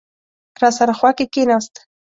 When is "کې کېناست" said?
1.17-1.73